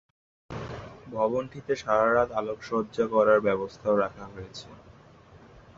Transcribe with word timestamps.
ভবনটিতে 1.07 1.73
সারারাত 1.75 2.29
আলোকসজ্জা 2.31 3.05
করার 3.07 3.39
ব্যবস্থাও 3.47 3.95
রাখা 3.95 4.25
হয়েছে। 4.27 4.67